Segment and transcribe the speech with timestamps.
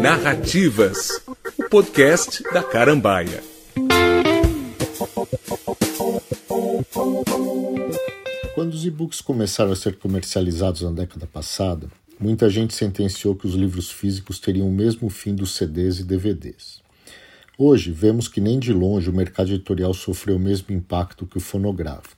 [0.00, 1.22] Narrativas,
[1.58, 3.42] o podcast da Carambaia.
[8.54, 11.88] Quando os e-books começaram a ser comercializados na década passada,
[12.18, 16.80] muita gente sentenciou que os livros físicos teriam o mesmo fim dos CDs e DVDs.
[17.56, 21.40] Hoje, vemos que nem de longe o mercado editorial sofreu o mesmo impacto que o
[21.40, 22.17] fonográfico,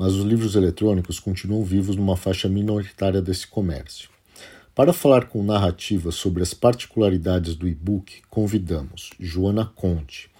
[0.00, 4.08] mas os livros eletrônicos continuam vivos numa faixa minoritária desse comércio.
[4.74, 10.30] Para falar com narrativa sobre as particularidades do e-book, convidamos Joana Conte.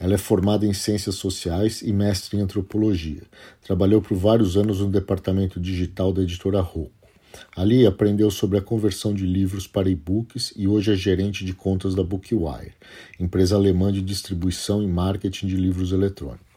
[0.00, 3.22] Ela é formada em Ciências Sociais e mestre em Antropologia.
[3.62, 6.90] Trabalhou por vários anos no departamento digital da editora Rocco.
[7.54, 11.94] Ali aprendeu sobre a conversão de livros para e-books e hoje é gerente de contas
[11.94, 12.74] da Bookwire,
[13.20, 16.53] empresa alemã de distribuição e marketing de livros eletrônicos.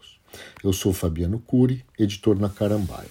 [0.64, 3.10] Eu sou Fabiano Cury, editor na Carambaia.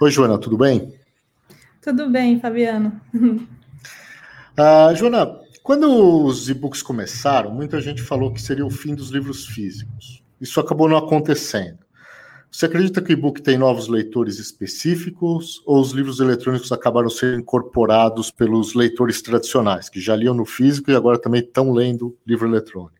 [0.00, 0.94] Oi, Joana, tudo bem?
[1.82, 3.00] Tudo bem, Fabiano.
[3.12, 9.46] Uh, Joana, quando os e-books começaram, muita gente falou que seria o fim dos livros
[9.46, 10.22] físicos.
[10.40, 11.78] Isso acabou não acontecendo.
[12.50, 17.40] Você acredita que o e-book tem novos leitores específicos ou os livros eletrônicos acabaram sendo
[17.40, 22.48] incorporados pelos leitores tradicionais, que já liam no físico e agora também estão lendo livro
[22.48, 22.97] eletrônico?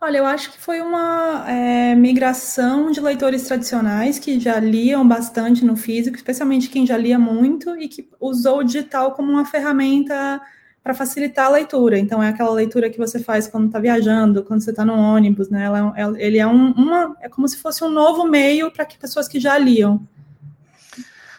[0.00, 5.64] Olha, eu acho que foi uma é, migração de leitores tradicionais que já liam bastante
[5.64, 10.40] no físico, especialmente quem já lia muito e que usou o digital como uma ferramenta
[10.84, 11.98] para facilitar a leitura.
[11.98, 15.50] Então, é aquela leitura que você faz quando está viajando, quando você está no ônibus,
[15.50, 15.64] né?
[15.64, 18.96] Ela, é ele é um, uma, é como se fosse um novo meio para que
[18.96, 20.06] pessoas que já liam.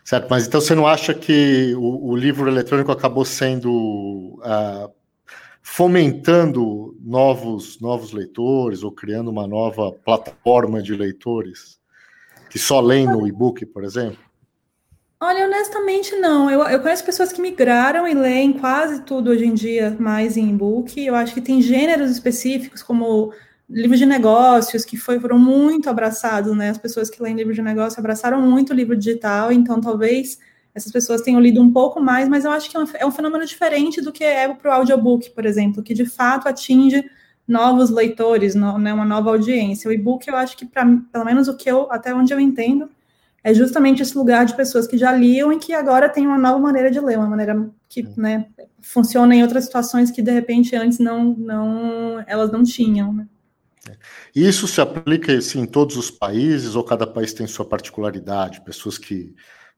[0.04, 4.92] Certo, mas então você não acha que o, o livro eletrônico acabou sendo uh,
[5.72, 11.80] fomentando novos, novos leitores ou criando uma nova plataforma de leitores
[12.50, 14.18] que só leem no e-book, por exemplo?
[15.22, 16.50] Olha, honestamente, não.
[16.50, 20.50] Eu, eu conheço pessoas que migraram e leem quase tudo hoje em dia mais em
[20.50, 21.00] e-book.
[21.00, 23.32] Eu acho que tem gêneros específicos, como
[23.70, 26.72] livros de negócios, que foi, foram muito abraçados, né?
[26.72, 30.40] As pessoas que leem livros de negócio abraçaram muito o livro digital, então talvez
[30.74, 33.46] essas pessoas tenham lido um pouco mais, mas eu acho que é um, é fenômeno
[33.46, 37.04] diferente do que é para o audiobook, por exemplo, que de fato atinge
[37.48, 39.90] novos leitores, no, né, uma nova audiência.
[39.90, 42.90] O e-book, eu acho que, pra, pelo menos o que eu, até onde eu entendo,
[43.44, 46.60] é justamente esse lugar de pessoas que já liam e que agora tem uma nova
[46.60, 48.46] maneira de ler, uma maneira que né,
[48.82, 53.14] funciona em outras situações que de repente antes não, não elas não tinham.
[53.14, 53.28] Né?
[54.36, 58.62] Isso se aplica assim, em todos os países ou cada país tem sua particularidade?
[58.62, 59.34] Pessoas que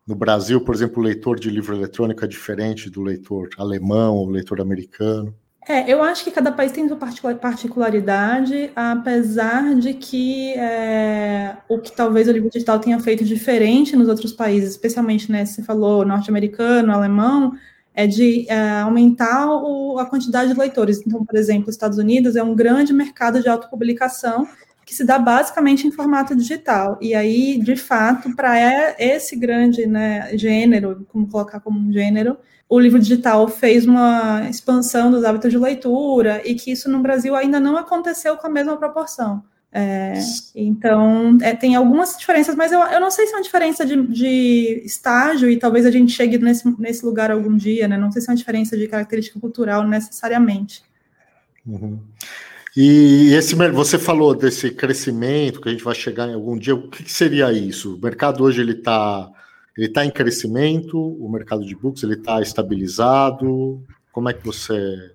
[0.07, 4.29] no Brasil, por exemplo, o leitor de livro eletrônico é diferente do leitor alemão ou
[4.29, 5.33] leitor americano.
[5.67, 11.91] É, eu acho que cada país tem sua particularidade, apesar de que é, o que
[11.91, 16.91] talvez o livro digital tenha feito diferente nos outros países, especialmente, né, você falou norte-americano,
[16.91, 17.53] alemão,
[17.93, 20.99] é de é, aumentar o, a quantidade de leitores.
[21.05, 24.47] Então, por exemplo, os Estados Unidos é um grande mercado de autopublicação,
[24.91, 26.97] que se dá basicamente em formato digital.
[26.99, 28.57] E aí, de fato, para
[28.99, 32.35] esse grande né, gênero, como colocar como um gênero,
[32.67, 37.37] o livro digital fez uma expansão dos hábitos de leitura e que isso no Brasil
[37.37, 39.41] ainda não aconteceu com a mesma proporção.
[39.71, 40.11] É,
[40.53, 43.95] então, é, tem algumas diferenças, mas eu, eu não sei se é uma diferença de,
[44.07, 47.95] de, estágio e talvez a gente chegue nesse, nesse lugar algum dia, né?
[47.95, 50.83] Não sei se é uma diferença de característica cultural necessariamente.
[51.65, 51.97] Uhum.
[52.75, 56.73] E esse você falou desse crescimento que a gente vai chegar em algum dia.
[56.73, 57.95] O que, que seria isso?
[57.95, 59.29] O mercado hoje ele está
[59.77, 60.97] ele tá em crescimento.
[60.97, 63.83] O mercado de books ele está estabilizado.
[64.11, 65.11] Como é que você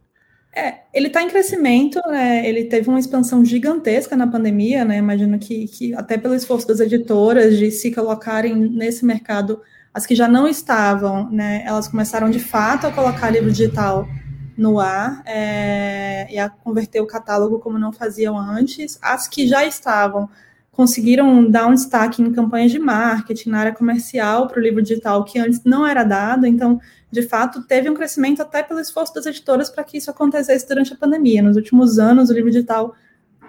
[0.56, 2.48] é, ele está em crescimento, né?
[2.48, 4.96] ele teve uma expansão gigantesca na pandemia, né?
[4.96, 9.60] Imagino que, que até pelo esforço das editoras de se colocarem nesse mercado,
[9.92, 11.62] as que já não estavam, né?
[11.66, 14.08] Elas começaram de fato a colocar livro digital
[14.56, 18.98] no ar é, e a converter o catálogo como não faziam antes.
[19.02, 20.28] As que já estavam
[20.72, 25.24] conseguiram dar um destaque em campanhas de marketing, na área comercial para o livro digital,
[25.24, 26.46] que antes não era dado.
[26.46, 26.78] Então,
[27.10, 30.92] de fato, teve um crescimento até pelo esforço das editoras para que isso acontecesse durante
[30.92, 31.42] a pandemia.
[31.42, 32.94] Nos últimos anos, o livro digital.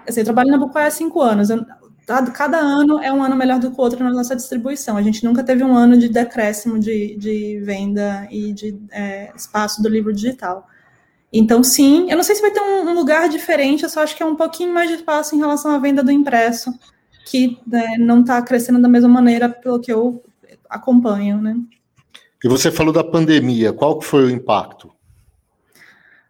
[0.07, 1.49] Assim, eu trabalho na Bucoia há cinco anos.
[1.49, 1.65] Eu,
[2.33, 4.95] cada ano é um ano melhor do que o outro na nossa distribuição.
[4.95, 9.81] A gente nunca teve um ano de decréscimo de, de venda e de é, espaço
[9.81, 10.65] do livro digital.
[11.31, 14.15] Então, sim, eu não sei se vai ter um, um, lugar diferente, eu só acho
[14.15, 16.73] que é um pouquinho mais de espaço em relação à venda do impresso,
[17.25, 20.23] que né, não está crescendo da mesma maneira pelo que eu
[20.69, 21.57] acompanho, né?
[22.43, 24.91] E você falou da pandemia, qual que foi o impacto?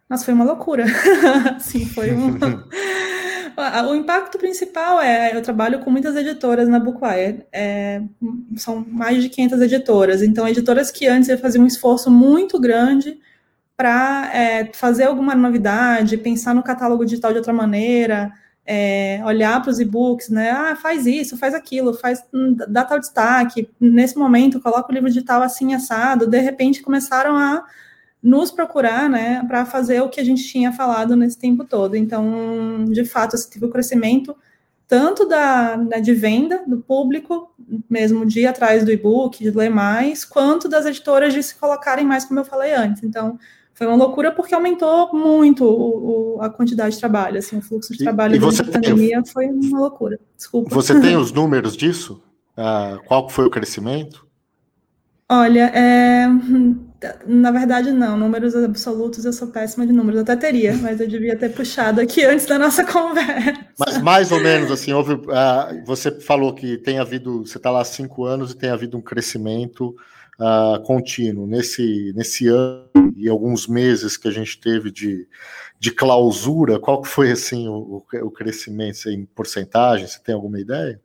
[0.08, 0.84] Nossa, foi uma loucura.
[1.60, 2.38] Sim, foi um...
[3.90, 8.02] o impacto principal é, eu trabalho com muitas editoras na Bookwire, é,
[8.56, 13.18] são mais de 500 editoras, então editoras que antes faziam um esforço muito grande
[13.78, 18.32] para é, fazer alguma novidade, pensar no catálogo digital de outra maneira,
[18.66, 20.50] é, olhar para os e-books, né?
[20.50, 23.70] Ah, faz isso, faz aquilo, faz hum, dá tal destaque.
[23.80, 26.26] Nesse momento, coloca o livro digital assim assado.
[26.26, 27.64] De repente, começaram a
[28.20, 31.94] nos procurar, né, para fazer o que a gente tinha falado nesse tempo todo.
[31.94, 34.36] Então, de fato, esse teve o crescimento
[34.88, 37.54] tanto da, da, de venda do público,
[37.88, 42.24] mesmo dia atrás do e-book, de ler mais, quanto das editoras de se colocarem mais,
[42.24, 43.04] como eu falei antes.
[43.04, 43.38] Então,
[43.78, 47.92] foi uma loucura porque aumentou muito o, o, a quantidade de trabalho, assim, o fluxo
[47.92, 50.18] de trabalho e, durante a pandemia foi uma loucura.
[50.36, 50.74] Desculpa.
[50.74, 52.20] Você tem os números disso?
[52.56, 54.26] Ah, qual foi o crescimento?
[55.28, 56.26] Olha, é,
[57.24, 61.06] na verdade não, números absolutos eu sou péssima de números, eu até teria, mas eu
[61.06, 63.64] devia ter puxado aqui antes da nossa conversa.
[63.78, 67.82] Mas mais ou menos assim, houve, uh, você falou que tem havido, você está lá
[67.82, 69.94] há cinco anos e tem havido um crescimento
[70.38, 71.46] uh, contínuo.
[71.46, 75.26] Nesse, nesse ano e alguns meses que a gente teve de,
[75.78, 80.06] de clausura, qual que foi assim o, o crescimento em porcentagem?
[80.06, 81.00] Você tem alguma ideia?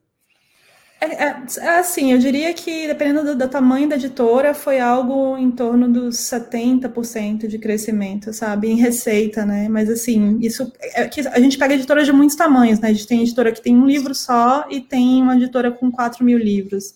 [1.04, 5.38] É, é, é, assim, eu diria que, dependendo do, do, tamanho da editora, foi algo
[5.38, 8.70] em torno dos 70% de crescimento, sabe?
[8.70, 9.68] Em receita, né?
[9.68, 10.72] Mas, assim, isso.
[10.80, 12.88] É que a gente pega editoras de muitos tamanhos, né?
[12.90, 16.24] A gente tem editora que tem um livro só e tem uma editora com 4
[16.24, 16.96] mil livros.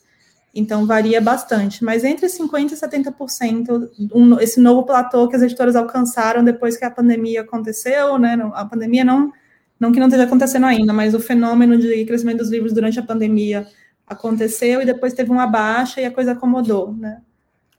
[0.57, 5.75] Então varia bastante, mas entre 50% e 70%, um, esse novo platô que as editoras
[5.75, 8.36] alcançaram depois que a pandemia aconteceu, né?
[8.56, 9.31] A pandemia não,
[9.80, 13.04] não que não esteja acontecendo ainda, mas o fenômeno de crescimento dos livros durante a
[13.04, 13.68] pandemia
[14.07, 17.21] aconteceu e depois teve uma baixa e a coisa acomodou, né?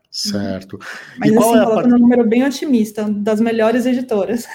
[0.09, 0.79] Certo.
[1.19, 1.87] Mas e assim, é part...
[1.87, 4.45] um número bem otimista, das melhores editoras.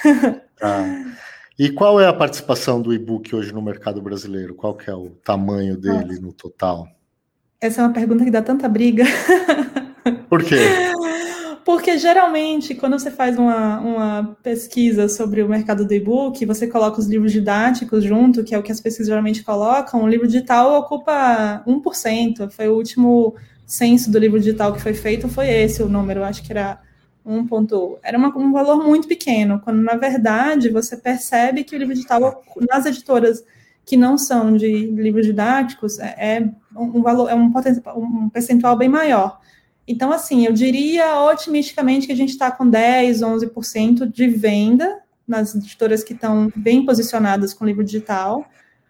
[0.63, 1.05] Ah.
[1.57, 4.57] E qual é a participação do e-book hoje no mercado brasileiro?
[4.57, 6.89] Qual que é o tamanho dele no total?
[7.61, 9.05] Essa é uma pergunta que dá tanta briga.
[10.29, 10.57] Por quê?
[11.65, 17.01] Porque geralmente, quando você faz uma, uma pesquisa sobre o mercado do e-book, você coloca
[17.01, 20.05] os livros didáticos junto, que é o que as pesquisas geralmente colocam.
[20.05, 22.51] O livro digital ocupa 1%.
[22.51, 23.35] Foi o último
[23.67, 26.81] censo do livro digital que foi feito, foi esse o número, acho que era
[27.25, 27.47] 1.
[28.03, 32.43] Era uma, um valor muito pequeno, quando na verdade você percebe que o livro digital,
[32.71, 33.43] nas editoras
[33.85, 37.53] que não são de livros didáticos, é, é um valor, é um,
[37.97, 39.41] um percentual bem maior.
[39.87, 45.55] Então, assim, eu diria otimisticamente que a gente está com 10, 11% de venda nas
[45.55, 48.47] editoras que estão bem posicionadas com livro digital,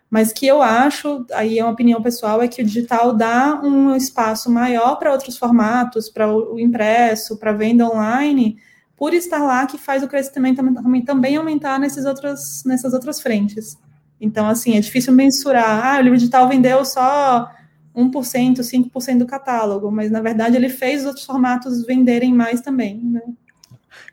[0.08, 3.96] mas que eu acho, aí é uma opinião pessoal, é que o digital dá um
[3.96, 8.56] espaço maior para outros formatos, para o impresso, para venda online,
[8.96, 13.76] por estar lá que faz o crescimento também, também aumentar nesses outros, nessas outras frentes.
[14.20, 15.84] Então, assim, é difícil mensurar.
[15.84, 17.50] Ah, o livro digital vendeu só
[17.94, 22.98] 1%, 5% do catálogo, mas na verdade ele fez os outros formatos venderem mais também.
[22.98, 23.22] Né?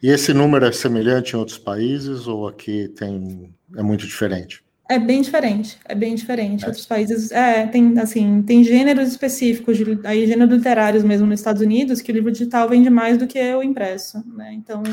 [0.01, 4.63] E esse número é semelhante em outros países ou aqui tem é muito diferente?
[4.89, 6.65] É bem diferente, é bem diferente.
[6.65, 6.67] É.
[6.67, 11.61] Outros países, é, tem assim, tem gêneros específicos, de, aí gêneros literários mesmo nos Estados
[11.61, 14.51] Unidos, que o livro digital vende mais do que o impresso, né?
[14.53, 14.83] Então,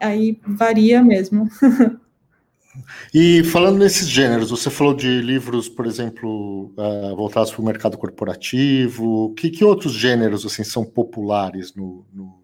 [0.00, 1.46] aí varia mesmo.
[3.14, 7.96] E falando nesses gêneros, você falou de livros, por exemplo, uh, voltados para o mercado
[7.96, 9.34] corporativo.
[9.34, 12.42] Que, que outros gêneros assim são populares no, no,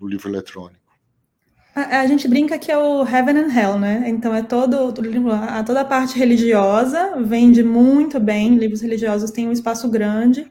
[0.00, 0.86] no livro eletrônico?
[1.74, 4.04] A, a, gente brinca que é o Heaven and Hell, né?
[4.06, 8.56] Então é todo, toda a parte religiosa vende muito bem.
[8.56, 10.50] Livros religiosos têm um espaço grande.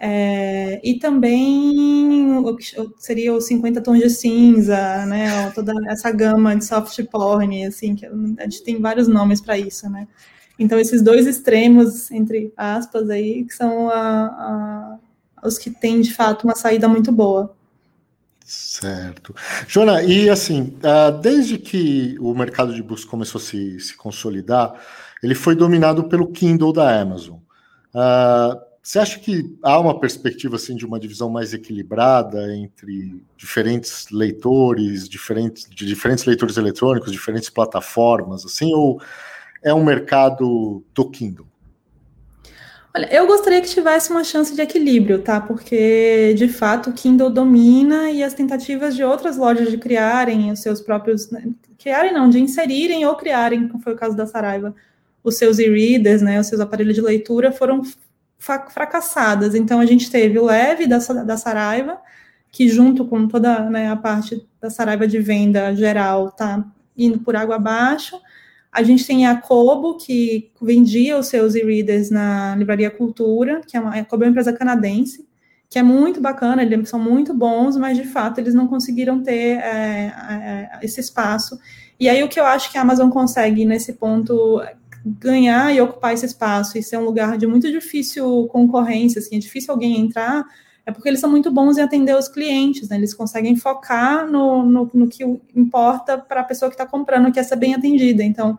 [0.00, 2.64] É, e também o que
[2.98, 5.50] seria os 50 tons de cinza, né?
[5.50, 9.90] Toda essa gama de soft porn, assim, que a gente tem vários nomes para isso,
[9.90, 10.06] né?
[10.58, 14.98] Então, esses dois extremos, entre aspas, aí, que são a,
[15.42, 17.54] a, os que têm, de fato, uma saída muito boa.
[18.44, 19.34] Certo.
[19.66, 24.74] Jona, e assim, ah, desde que o mercado de books começou a se, se consolidar,
[25.22, 27.36] ele foi dominado pelo Kindle da Amazon.
[27.94, 34.06] Uh, você acha que há uma perspectiva assim de uma divisão mais equilibrada entre diferentes
[34.10, 38.98] leitores, diferentes, de diferentes leitores eletrônicos, diferentes plataformas, assim, ou
[39.62, 41.46] é um mercado do Kindle?
[42.96, 45.38] Olha, eu gostaria que tivesse uma chance de equilíbrio, tá?
[45.38, 50.60] Porque, de fato, o Kindle domina e as tentativas de outras lojas de criarem os
[50.60, 51.30] seus próprios.
[51.30, 51.44] Né,
[51.76, 54.74] criarem não, de inserirem ou criarem, como foi o caso da Saraiva,
[55.22, 56.40] os seus e-readers, né?
[56.40, 57.82] Os seus aparelhos de leitura foram
[58.38, 59.54] fracassadas.
[59.54, 61.98] Então, a gente teve o leve da, da Saraiva,
[62.50, 66.64] que junto com toda né, a parte da Saraiva de venda geral está
[66.96, 68.20] indo por água abaixo.
[68.72, 73.80] A gente tem a Kobo, que vendia os seus e-readers na Livraria Cultura, que é
[73.80, 75.26] uma, a Kobo é uma empresa canadense,
[75.70, 79.58] que é muito bacana, eles são muito bons, mas de fato eles não conseguiram ter
[79.58, 81.58] é, é, esse espaço.
[82.00, 84.62] E aí o que eu acho que a Amazon consegue nesse ponto
[85.18, 89.38] ganhar e ocupar esse espaço e ser um lugar de muito difícil concorrência, assim, é
[89.38, 90.44] difícil alguém entrar,
[90.84, 92.96] é porque eles são muito bons em atender os clientes, né?
[92.96, 95.22] Eles conseguem focar no, no, no que
[95.54, 98.22] importa para a pessoa que está comprando, que é ser bem atendida.
[98.22, 98.58] Então,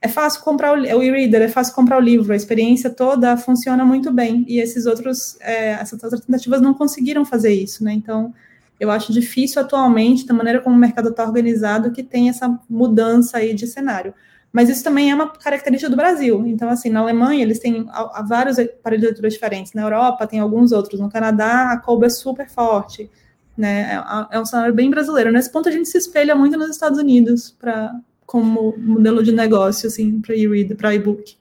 [0.00, 3.84] é fácil comprar o, o e-reader, é fácil comprar o livro, a experiência toda funciona
[3.84, 4.44] muito bem.
[4.46, 7.92] E esses outros, é, essas outras tentativas não conseguiram fazer isso, né?
[7.92, 8.32] Então,
[8.78, 13.38] eu acho difícil atualmente, da maneira como o mercado está organizado, que tem essa mudança
[13.38, 14.14] aí de cenário.
[14.54, 16.46] Mas isso também é uma característica do Brasil.
[16.46, 17.88] Então, assim, na Alemanha, eles têm
[18.28, 19.72] vários aparelhos de leitura diferentes.
[19.72, 21.00] Na Europa, tem alguns outros.
[21.00, 23.10] No Canadá, a Kobo é super forte.
[23.58, 24.00] Né?
[24.30, 25.32] É, é um cenário bem brasileiro.
[25.32, 27.92] Nesse ponto, a gente se espelha muito nos Estados Unidos para
[28.24, 31.36] como modelo de negócio, assim, para e-read, para e-book.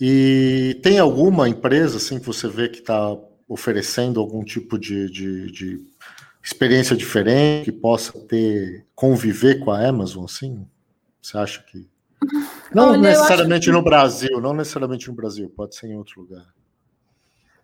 [0.00, 5.52] E tem alguma empresa, assim, que você vê que está oferecendo algum tipo de, de,
[5.52, 5.80] de
[6.42, 10.66] experiência diferente, que possa ter, conviver com a Amazon, assim?
[11.20, 11.86] Você acha que
[12.74, 13.72] não Olha, necessariamente que...
[13.72, 16.46] no Brasil, não necessariamente no Brasil, pode ser em outro lugar.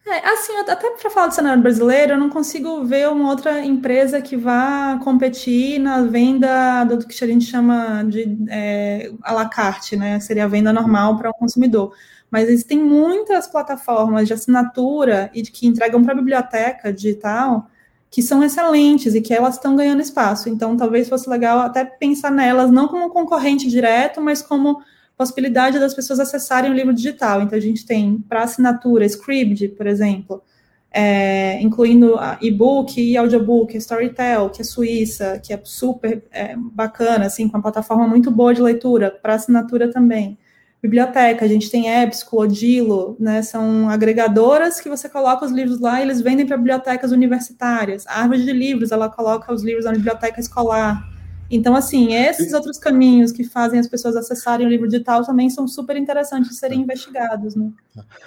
[0.07, 4.21] É, assim, até para falar do cenário brasileiro, eu não consigo ver uma outra empresa
[4.21, 9.97] que vá competir na venda do que a gente chama de é, à la carte,
[9.97, 10.21] né?
[10.21, 11.95] Seria a venda normal para o um consumidor.
[12.31, 17.67] Mas existem muitas plataformas de assinatura e de, que entregam para a biblioteca digital
[18.15, 20.49] que são excelentes e que elas estão ganhando espaço.
[20.49, 24.81] Então, talvez fosse legal até pensar nelas não como concorrente direto, mas como
[25.19, 27.43] possibilidade das pessoas acessarem o livro digital.
[27.43, 30.45] Então, a gente tem para assinatura, Scribd, por exemplo,
[30.93, 37.49] é, incluindo e-book e audiobook, Storytel, que é suíça, que é super é, bacana, assim,
[37.49, 40.39] com uma plataforma muito boa de leitura, para assinatura também
[40.85, 45.99] biblioteca, a gente tem EBSCO, Odilo, né, são agregadoras que você coloca os livros lá
[45.99, 48.07] e eles vendem para bibliotecas universitárias.
[48.07, 51.03] A árvore de livros, ela coloca os livros na biblioteca escolar.
[51.51, 55.67] Então, assim, esses outros caminhos que fazem as pessoas acessarem o livro digital também são
[55.67, 57.71] super interessantes de serem investigados, né?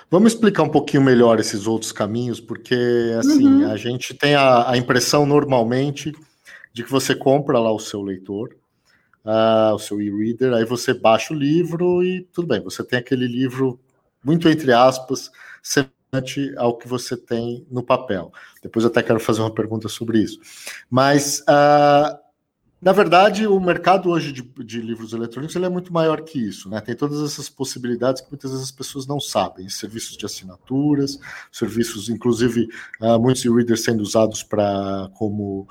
[0.09, 2.75] Vamos explicar um pouquinho melhor esses outros caminhos, porque,
[3.19, 3.71] assim, uhum.
[3.71, 6.11] a gente tem a, a impressão normalmente
[6.73, 8.49] de que você compra lá o seu leitor,
[9.27, 13.27] uh, o seu e-reader, aí você baixa o livro e tudo bem, você tem aquele
[13.27, 13.79] livro,
[14.23, 15.29] muito entre aspas,
[15.61, 18.31] semelhante ao que você tem no papel.
[18.63, 20.39] Depois até quero fazer uma pergunta sobre isso.
[20.89, 22.17] Mas, uh,
[22.81, 26.69] na verdade, o mercado hoje de, de livros eletrônicos ele é muito maior que isso,
[26.69, 26.79] né?
[26.79, 29.67] Tem todas essas possibilidades que muitas vezes as pessoas não sabem.
[29.67, 31.19] Serviços de assinaturas,
[31.51, 32.69] serviços, inclusive,
[33.01, 35.67] uh, muitos e-readers sendo usados para como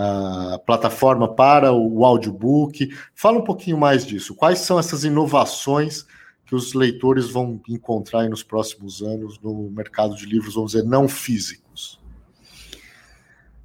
[0.00, 2.90] a plataforma para o audiobook.
[3.14, 4.34] Fala um pouquinho mais disso.
[4.34, 6.06] Quais são essas inovações
[6.46, 11.06] que os leitores vão encontrar nos próximos anos no mercado de livros, vamos dizer, não
[11.06, 12.00] físicos?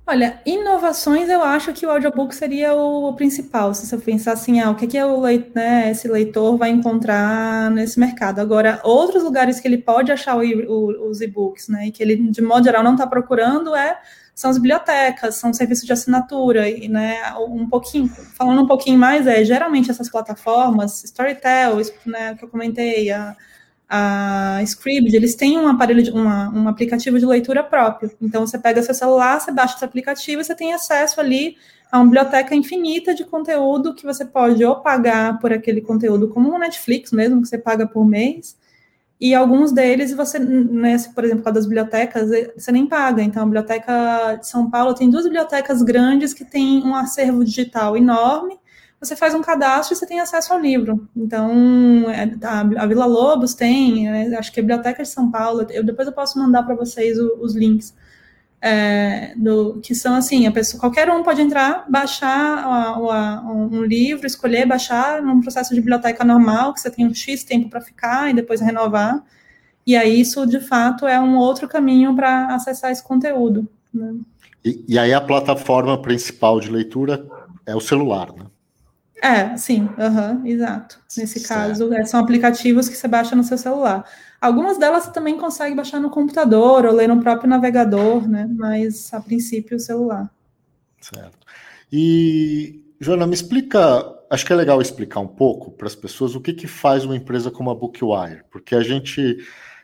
[0.08, 4.70] Olha, inovações eu acho que o audiobook seria o, principal, se você pensar assim, ah,
[4.70, 8.38] o que, que o leit né, esse leitor vai encontrar nesse mercado.
[8.38, 12.18] Agora, outros lugares que ele pode achar o, o, os e-books, né, e que ele,
[12.30, 14.00] de modo geral, não está procurando é
[14.36, 19.26] são as bibliotecas, são serviços de assinatura, e, né, um pouquinho, falando um pouquinho mais,
[19.26, 23.34] é, geralmente essas plataformas, Storytel, né, que eu comentei, a,
[23.90, 28.60] a Scribd, eles têm um aparelho, de, uma, um aplicativo de leitura próprio, então você
[28.60, 31.56] pega seu celular, você baixa esse aplicativo e você tem acesso ali
[31.90, 36.54] a uma biblioteca infinita de conteúdo que você pode ou pagar por aquele conteúdo, como
[36.54, 38.58] o Netflix mesmo, que você paga por mês,
[39.20, 43.22] e alguns deles você, nesse, por exemplo, das bibliotecas, você nem paga.
[43.22, 47.96] Então, a Biblioteca de São Paulo tem duas bibliotecas grandes que têm um acervo digital
[47.96, 48.60] enorme.
[49.00, 51.08] Você faz um cadastro e você tem acesso ao livro.
[51.16, 55.84] Então, é, a, Vila Lobos tem, é, acho que a Biblioteca de São Paulo, eu,
[55.84, 57.94] depois eu posso mandar para vocês os links
[58.66, 62.98] é, do, que são assim, a pessoa, qualquer um pode entrar, baixar
[63.48, 67.70] um livro, escolher, baixar num processo de biblioteca normal, que você tem um X tempo
[67.70, 69.24] para ficar e depois renovar.
[69.86, 73.68] E aí isso, de fato, é um outro caminho para acessar esse conteúdo.
[73.94, 74.16] Né?
[74.66, 77.24] E, e, aí a plataforma principal de leitura
[77.68, 78.46] é o celular, né?
[79.22, 81.00] É, sim, uhum, exato.
[81.16, 81.48] Nesse certo.
[81.48, 84.04] caso, é, são aplicativos que você baixa no seu celular.
[84.46, 88.48] Algumas delas também consegue baixar no computador ou ler no próprio navegador, né?
[88.56, 90.30] Mas a princípio o celular.
[91.02, 91.40] Certo.
[91.92, 96.42] E, Joana, me explica, acho que é legal explicar um pouco para as pessoas o
[96.42, 99.38] que, que faz uma empresa como a Bookwire, porque a gente,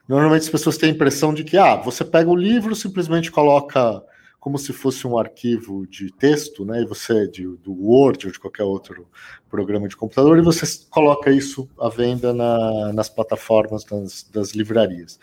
[0.07, 4.03] normalmente as pessoas têm a impressão de que, ah, você pega o livro, simplesmente coloca
[4.41, 6.81] como se fosse um arquivo de texto, né?
[6.81, 9.07] E você de, do Word ou de qualquer outro
[9.47, 13.85] programa de computador e você coloca isso à venda na, nas plataformas
[14.33, 15.19] das, livrarias.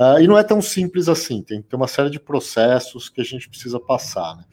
[0.00, 3.50] Uh, e não é tão simples assim, tem uma série de processos que a gente
[3.50, 4.34] precisa passar.
[4.34, 4.44] Né?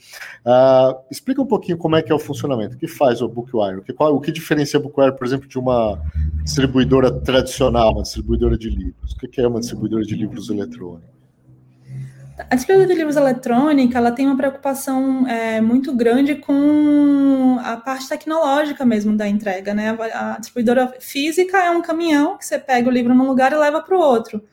[0.46, 3.77] Uh, explica um pouquinho como é que é o funcionamento, o que faz o Bookwire,
[3.77, 6.01] o que, qual, o que diferencia o Bookwire, por exemplo, de uma
[6.44, 9.13] distribuidora tradicional, uma distribuidora de livros.
[9.13, 11.21] O que é uma distribuidora de livros eletrônicos?
[12.50, 18.08] A distribuidora de livros eletrônica ela tem uma preocupação é, muito grande com a parte
[18.08, 19.96] tecnológica mesmo da entrega, né?
[20.14, 23.82] A, distribuidora física é um caminhão que você pega o livro num lugar e leva
[23.82, 24.44] para o outro.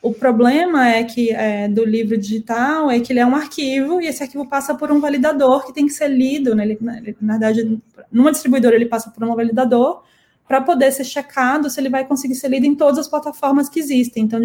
[0.00, 4.06] O problema é que é, do livro digital é que ele é um arquivo e
[4.06, 6.54] esse arquivo passa por um validador que tem que ser lido.
[6.54, 6.64] Né?
[6.64, 7.80] Ele, na verdade,
[8.12, 10.02] numa distribuidora ele passa por um validador
[10.46, 13.80] para poder ser checado se ele vai conseguir ser lido em todas as plataformas que
[13.80, 14.24] existem.
[14.24, 14.38] Então,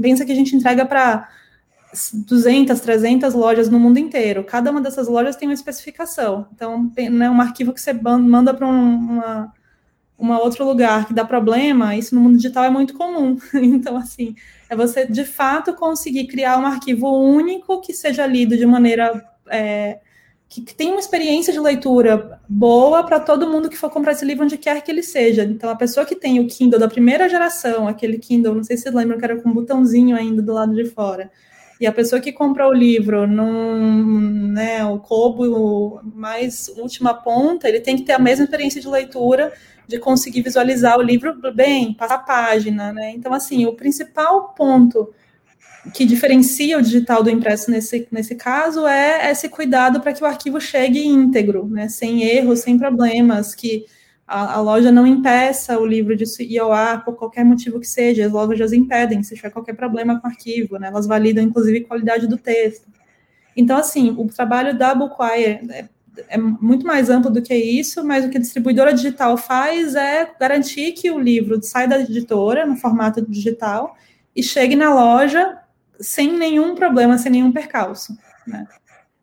[0.00, 1.26] pensa que a gente entrega para
[2.12, 4.44] 200, 300 lojas no mundo inteiro.
[4.44, 6.46] Cada uma dessas lojas tem uma especificação.
[6.54, 9.52] Então, né, um arquivo que você manda para um, uma,
[10.18, 13.36] uma outro lugar que dá problema, isso no mundo digital é muito comum.
[13.54, 14.34] Então, assim,
[14.70, 20.00] é você de fato conseguir criar um arquivo único que seja lido de maneira é,
[20.48, 24.24] que, que tenha uma experiência de leitura boa para todo mundo que for comprar esse
[24.24, 25.44] livro onde quer que ele seja.
[25.44, 28.84] Então, a pessoa que tem o Kindle da primeira geração, aquele Kindle, não sei se
[28.84, 31.30] vocês lembram que era com um botãozinho ainda do lado de fora
[31.82, 37.80] e a pessoa que compra o livro num, né, o Kobo mais última ponta, ele
[37.80, 39.52] tem que ter a mesma experiência de leitura,
[39.88, 43.10] de conseguir visualizar o livro bem, passar a página, né?
[43.10, 45.12] Então, assim, o principal ponto
[45.92, 50.26] que diferencia o digital do impresso nesse, nesse caso é esse cuidado para que o
[50.26, 51.88] arquivo chegue íntegro, né?
[51.88, 53.86] Sem erros, sem problemas, que
[54.26, 56.24] a, a, loja não impeça o livro de
[56.60, 60.30] ar por qualquer motivo que seja, as lojas impedem se tiver qualquer problema com o
[60.30, 60.88] arquivo, né?
[60.88, 62.86] Elas validam, inclusive, a qualidade do texto.
[63.56, 65.88] Então, assim, o trabalho da Bookwire é,
[66.28, 70.30] é muito mais amplo do que isso, mas o que a distribuidora digital faz é
[70.38, 73.96] garantir que o livro sai da editora no formato digital
[74.34, 75.58] e chegue na loja
[76.00, 78.16] sem nenhum problema, sem nenhum percalço.
[78.46, 78.66] Né?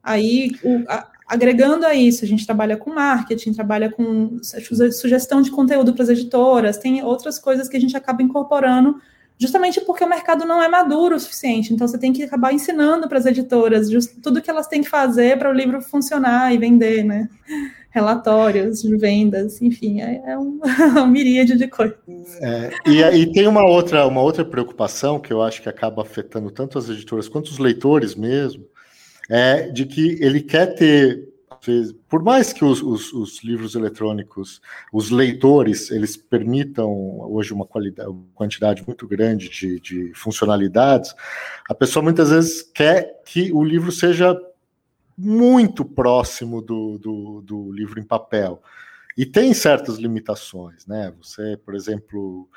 [0.04, 5.52] Aí o, a, Agregando a isso, a gente trabalha com marketing, trabalha com sugestão de
[5.52, 9.00] conteúdo para as editoras, tem outras coisas que a gente acaba incorporando,
[9.38, 11.72] justamente porque o mercado não é maduro o suficiente.
[11.72, 13.88] Então, você tem que acabar ensinando para as editoras
[14.24, 17.30] tudo que elas têm que fazer para o livro funcionar e vender, né?
[17.92, 20.60] Relatórios de vendas, enfim, é, é um,
[20.98, 21.96] uma miríade de coisas.
[22.42, 26.50] É, e aí tem uma outra, uma outra preocupação que eu acho que acaba afetando
[26.50, 28.66] tanto as editoras quanto os leitores mesmo,
[29.30, 31.30] é de que ele quer ter,
[32.10, 34.60] por mais que os, os, os, livros eletrônicos,
[34.92, 36.92] os leitores, eles permitam
[37.32, 37.68] hoje uma
[38.34, 41.14] quantidade muito grande de, de funcionalidades,
[41.70, 44.36] a pessoa muitas vezes quer que o livro seja
[45.16, 48.64] muito próximo do, do, do livro em papel.
[49.18, 51.14] E tem certas limitações, né?
[51.22, 52.48] Você, por exemplo,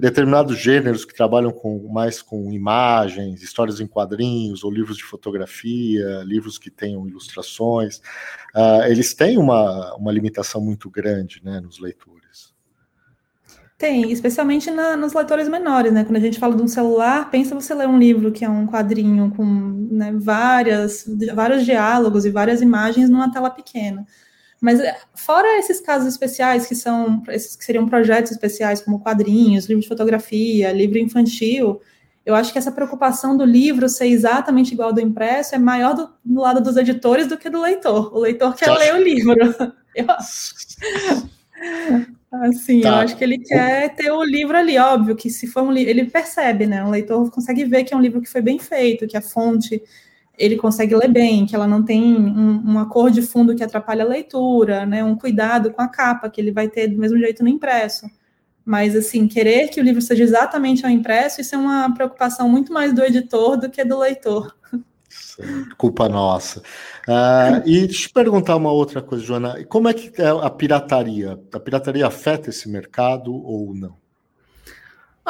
[0.00, 6.22] determinados gêneros que trabalham com mais com imagens, histórias em quadrinhos ou livros de fotografia,
[6.24, 7.98] livros que tenham ilustrações,
[8.54, 12.18] uh, eles têm uma, uma limitação muito grande né, nos leitores.
[13.78, 16.02] Tem, especialmente na, nos leitores menores, né?
[16.02, 18.66] Quando a gente fala de um celular, pensa você ler um livro que é um
[18.66, 24.04] quadrinho com né, várias, vários diálogos e várias imagens numa tela pequena.
[24.60, 29.66] Mas eh, fora esses casos especiais, que são esses que seriam projetos especiais, como quadrinhos,
[29.66, 31.80] livro de fotografia, livro infantil,
[32.28, 35.94] eu acho que essa preocupação do livro ser exatamente igual ao do impresso é maior
[35.94, 38.14] do, do lado dos editores do que do leitor.
[38.14, 39.34] O leitor quer ler o livro.
[39.96, 40.06] Eu,
[42.42, 42.88] assim, tá.
[42.88, 45.90] eu acho que ele quer ter o livro ali, óbvio que se for um livro,
[45.90, 46.84] ele percebe, né?
[46.84, 49.82] O leitor consegue ver que é um livro que foi bem feito, que a fonte
[50.38, 54.04] ele consegue ler bem, que ela não tem um, uma cor de fundo que atrapalha
[54.04, 57.42] a leitura, né, um cuidado com a capa, que ele vai ter do mesmo jeito
[57.42, 58.06] no impresso.
[58.64, 62.72] Mas, assim, querer que o livro seja exatamente ao impresso, isso é uma preocupação muito
[62.72, 64.54] mais do editor do que do leitor.
[65.76, 66.60] Culpa nossa.
[67.08, 69.64] Uh, e deixa eu perguntar uma outra coisa, Joana.
[69.64, 71.38] Como é que é a pirataria?
[71.52, 73.96] A pirataria afeta esse mercado ou não?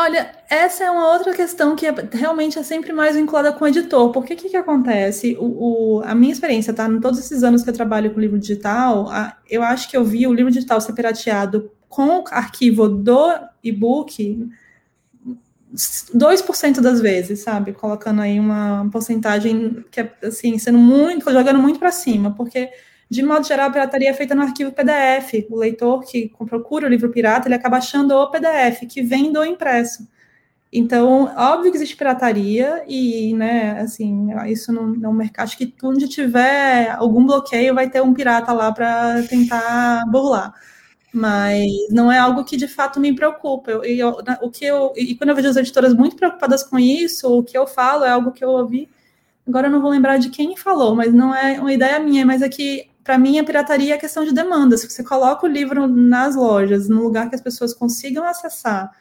[0.01, 3.67] Olha, essa é uma outra questão que é, realmente é sempre mais vinculada com o
[3.67, 4.13] editor.
[4.13, 5.37] Porque o que, que acontece?
[5.41, 6.87] O, o, a minha experiência, tá?
[6.89, 10.05] Em todos esses anos que eu trabalho com livro digital, a, eu acho que eu
[10.05, 14.49] vi o livro digital ser pirateado com arquivo do e-book
[15.75, 17.73] 2% das vezes, sabe?
[17.73, 22.71] Colocando aí uma porcentagem que é, assim, sendo muito, jogando muito para cima, porque
[23.11, 25.47] de modo geral, a pirataria é feita no arquivo PDF.
[25.51, 29.45] O leitor que procura o livro pirata, ele acaba achando o PDF, que vem do
[29.45, 30.07] impresso.
[30.71, 35.45] Então, óbvio que existe pirataria e, né, assim, isso não um mercado.
[35.47, 40.53] Acho que onde tiver algum bloqueio vai ter um pirata lá para tentar burlar.
[41.13, 43.71] Mas não é algo que de fato me preocupa.
[43.71, 47.39] Eu, eu, o que eu, e quando eu vejo as editoras muito preocupadas com isso,
[47.39, 48.89] o que eu falo é algo que eu ouvi.
[49.47, 52.43] Agora eu não vou lembrar de quem falou, mas não é uma ideia minha, mas
[52.43, 54.77] é que para mim a pirataria é questão de demanda.
[54.77, 58.93] Se você coloca o livro nas lojas, num lugar que as pessoas consigam acessar,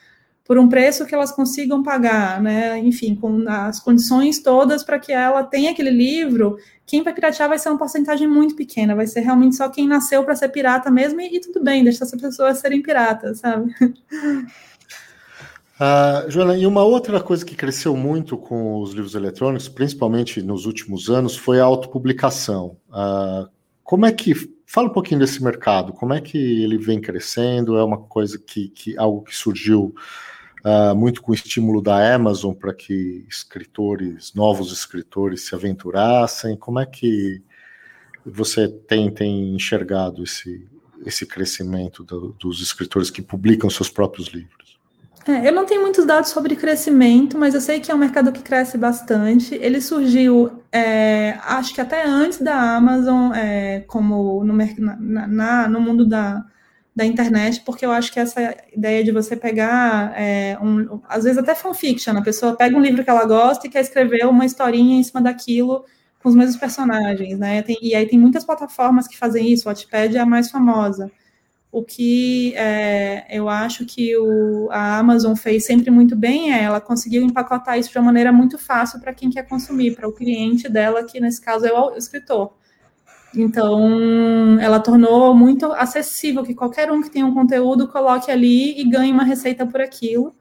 [0.46, 2.80] por um preço que elas consigam pagar, né?
[2.80, 6.58] Enfim, com as condições todas para que ela tenha aquele livro.
[6.86, 10.24] Quem vai piratear vai ser uma porcentagem muito pequena, vai ser realmente só quem nasceu
[10.24, 13.76] para ser pirata mesmo, e, e, tudo bem, deixa essas pessoas serem piratas, sabe?
[15.76, 20.66] Uh, Joana, e uma outra coisa que cresceu muito com os livros eletrônicos, principalmente nos
[20.66, 22.78] últimos anos, foi a autopublicação.
[22.88, 23.57] Uh,
[23.88, 24.34] como é que
[24.66, 25.94] fala um pouquinho desse mercado?
[25.94, 27.78] Como é que ele vem crescendo?
[27.78, 29.96] É uma coisa que, que algo que surgiu
[30.66, 36.58] uh, muito com o estímulo da Amazon para que escritores, novos escritores se aventurassem.
[36.58, 37.42] Como é que
[38.26, 40.68] você tem, tem enxergado esse,
[41.06, 44.78] esse crescimento do, dos escritores que publicam seus próprios livros?
[45.26, 48.34] É, eu não tenho muitos dados sobre crescimento, mas eu sei que é um mercado
[48.34, 49.56] que cresce bastante.
[49.56, 55.82] Ele surgiu, é, acho que até antes da Amazon, é, como no, na, na, no
[55.82, 56.46] mundo da,
[56.96, 61.38] da internet, porque eu acho que essa ideia de você pegar, é, um, às vezes
[61.38, 65.00] até fanfiction, a pessoa pega um livro que ela gosta e quer escrever uma historinha
[65.00, 65.86] em cima daquilo
[66.22, 67.62] com os mesmos personagens, né?
[67.62, 71.12] Tem, e aí tem muitas plataformas que fazem isso, o Wattpad é a mais famosa.
[71.72, 76.80] O que é, eu acho que o, a Amazon fez sempre muito bem é ela
[76.80, 80.70] conseguiu empacotar isso de uma maneira muito fácil para quem quer consumir, para o cliente
[80.70, 82.54] dela, que nesse caso é o escritor.
[83.36, 88.90] Então, ela tornou muito acessível que qualquer um que tenha um conteúdo coloque ali e
[88.90, 90.34] ganhe uma receita por aquilo.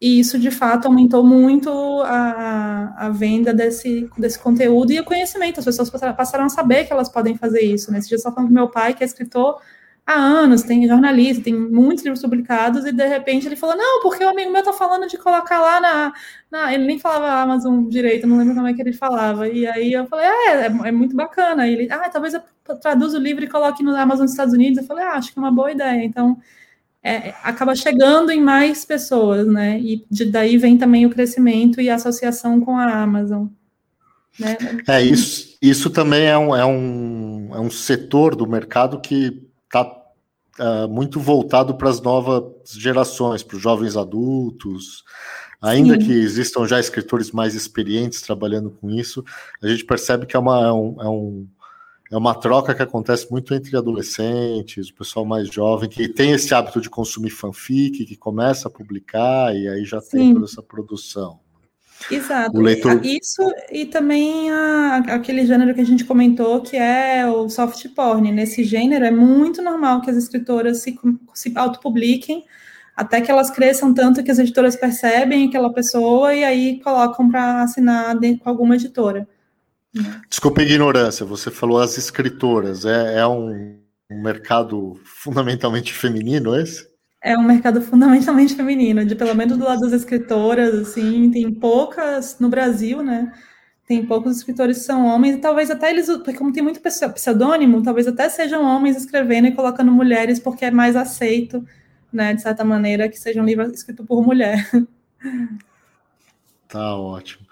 [0.00, 1.70] E isso, de fato, aumentou muito
[2.02, 5.60] a, a venda desse, desse conteúdo e o conhecimento.
[5.60, 7.90] As pessoas passaram a saber que elas podem fazer isso.
[7.90, 9.60] Nesse dia, eu só falando com meu pai, que é escritor
[10.06, 14.24] há anos, tem jornalista, tem muitos livros publicados, e de repente ele falou: Não, porque
[14.24, 16.12] o amigo meu tá falando de colocar lá na.
[16.50, 16.74] na...
[16.74, 19.48] Ele nem falava Amazon direito, não lembro como é que ele falava.
[19.48, 21.66] E aí eu falei: É, é, é muito bacana.
[21.66, 22.42] E ele, ah, talvez eu
[22.80, 24.78] traduza o livro e coloque no Amazon dos Estados Unidos.
[24.78, 26.04] Eu falei: ah, Acho que é uma boa ideia.
[26.04, 26.38] Então.
[27.06, 29.78] É, acaba chegando em mais pessoas, né?
[29.78, 33.48] E de, daí vem também o crescimento e a associação com a Amazon.
[34.40, 34.56] Né?
[34.88, 40.04] É, isso, isso também é um, é, um, é um setor do mercado que está
[40.60, 45.04] uh, muito voltado para as novas gerações, para os jovens adultos.
[45.60, 46.06] Ainda Sim.
[46.06, 49.24] que existam já escritores mais experientes trabalhando com isso,
[49.62, 51.48] a gente percebe que é uma, é um, é, um,
[52.12, 56.54] é uma troca que acontece muito entre adolescentes, o pessoal mais jovem, que tem esse
[56.54, 60.10] hábito de consumir fanfic, que começa a publicar e aí já Sim.
[60.10, 61.40] tem toda essa produção.
[62.10, 62.58] Exato.
[62.60, 63.00] Leitor...
[63.04, 68.30] Isso e também a, aquele gênero que a gente comentou, que é o soft porn.
[68.30, 70.98] Nesse gênero é muito normal que as escritoras se,
[71.32, 72.44] se autopubliquem
[72.96, 77.62] até que elas cresçam tanto que as editoras percebem aquela pessoa e aí colocam para
[77.62, 79.26] assinar com alguma editora.
[80.28, 83.78] Desculpa a ignorância, você falou as escritoras, é, é um,
[84.10, 86.88] um mercado fundamentalmente feminino esse?
[87.24, 92.38] É um mercado fundamentalmente feminino, de pelo menos do lado das escritoras, assim, tem poucas
[92.38, 93.32] no Brasil, né?
[93.88, 97.82] Tem poucos escritores que são homens, e talvez até eles, porque como tem muito pseudônimo,
[97.82, 101.66] talvez até sejam homens escrevendo e colocando mulheres, porque é mais aceito,
[102.12, 104.68] né, de certa maneira, que seja um livro escrito por mulher.
[106.68, 107.46] Tá ótimo.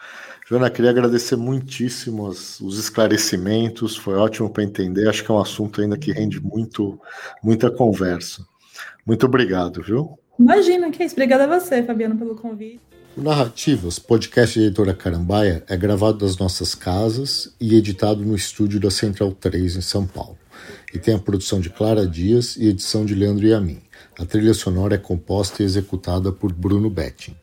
[0.48, 5.08] Joana, queria agradecer muitíssimo os, os esclarecimentos, foi ótimo para entender.
[5.08, 7.00] Acho que é um assunto ainda que rende muito,
[7.42, 8.44] muita conversa.
[9.04, 10.18] Muito obrigado, viu?
[10.38, 11.14] Imagina, que é isso.
[11.14, 12.80] Obrigada a você, Fabiano, pelo convite.
[13.16, 18.80] O Narrativas, podcast de editora Carambaia, é gravado das nossas casas e editado no estúdio
[18.80, 20.38] da Central 3 em São Paulo.
[20.94, 23.82] E tem a produção de Clara Dias e edição de Leandro Yamin.
[24.18, 27.36] A trilha sonora é composta e executada por Bruno Betting.